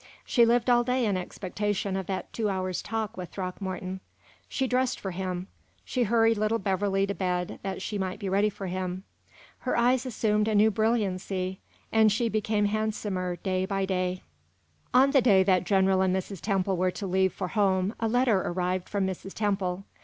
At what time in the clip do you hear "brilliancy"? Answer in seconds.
10.71-11.59